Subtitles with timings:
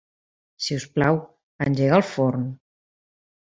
[0.67, 1.21] Si us plau,
[1.67, 2.51] engega el forn.